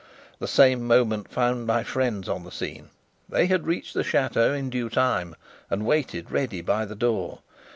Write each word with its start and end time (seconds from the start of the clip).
The 0.39 0.47
same 0.47 0.81
moment 0.87 1.29
found 1.29 1.67
my 1.67 1.83
friends 1.83 2.27
on 2.27 2.43
the 2.43 2.49
scene. 2.49 2.89
They 3.29 3.45
had 3.45 3.67
reached 3.67 3.93
the 3.93 4.03
chateau 4.03 4.51
in 4.51 4.71
due 4.71 4.89
time, 4.89 5.35
and 5.69 5.85
waited 5.85 6.31
ready 6.31 6.61
by 6.61 6.85
the 6.85 6.95
door. 6.95 7.41